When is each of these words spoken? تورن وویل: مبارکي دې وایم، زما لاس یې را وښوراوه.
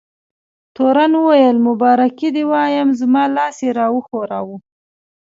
تورن 0.75 1.11
وویل: 1.17 1.57
مبارکي 1.67 2.29
دې 2.35 2.43
وایم، 2.51 2.89
زما 2.99 3.23
لاس 3.35 3.57
یې 3.65 3.71
را 3.77 3.87
وښوراوه. 3.93 4.57